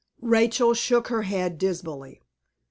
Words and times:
Rachel 0.23 0.73
shook 0.73 1.09
her 1.09 1.21
head 1.21 1.59
dismally. 1.59 2.23